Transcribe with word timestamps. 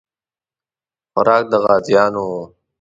خوراک 1.11 1.43
د 1.51 1.53
غازیانو 1.63 2.21
وو. 2.29 2.43